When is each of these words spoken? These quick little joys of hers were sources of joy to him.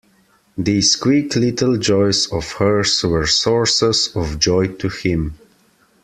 These 0.57 0.95
quick 0.95 1.35
little 1.35 1.77
joys 1.77 2.25
of 2.33 2.53
hers 2.53 3.03
were 3.03 3.27
sources 3.27 4.09
of 4.15 4.39
joy 4.39 4.69
to 4.77 4.89
him. 4.89 5.35